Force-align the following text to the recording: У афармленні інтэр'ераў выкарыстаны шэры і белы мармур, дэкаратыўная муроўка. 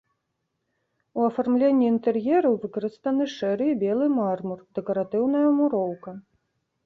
У 1.17 1.27
афармленні 1.31 1.85
інтэр'ераў 1.93 2.55
выкарыстаны 2.63 3.23
шэры 3.35 3.65
і 3.73 3.77
белы 3.85 4.05
мармур, 4.17 4.59
дэкаратыўная 4.79 5.45
муроўка. 5.61 6.11